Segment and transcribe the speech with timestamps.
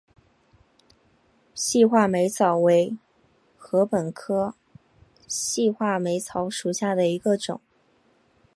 [1.53, 2.97] 细画眉草为
[3.59, 4.55] 禾本科
[5.27, 7.61] 细画眉草属下的一个种。